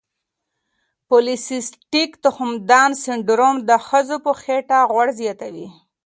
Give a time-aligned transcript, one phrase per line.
[1.07, 5.67] پولی سیسټیک تخمدان سنډروم د ښځو په خېټه غوړ زیاتوي.